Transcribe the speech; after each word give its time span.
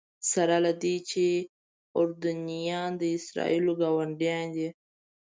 سره 0.31 0.55
له 0.65 0.71
دې 0.83 0.95
چې 1.09 1.25
اردنیان 1.99 2.91
د 3.01 3.03
اسرائیلو 3.17 3.71
ګاونډیان 3.81 4.45
دي. 4.55 4.67